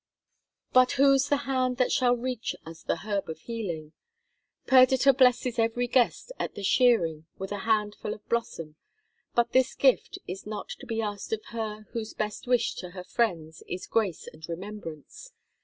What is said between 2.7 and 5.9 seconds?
the herb of healing? Perdita blesses every